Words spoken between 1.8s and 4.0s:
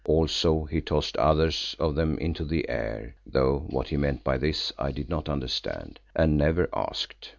them into the air, though what he